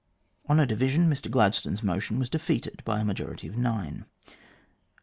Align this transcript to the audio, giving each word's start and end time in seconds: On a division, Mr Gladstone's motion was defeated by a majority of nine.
On 0.49 0.59
a 0.59 0.65
division, 0.65 1.07
Mr 1.11 1.29
Gladstone's 1.29 1.83
motion 1.83 2.17
was 2.17 2.31
defeated 2.31 2.81
by 2.83 3.01
a 3.01 3.05
majority 3.05 3.47
of 3.47 3.55
nine. 3.55 4.07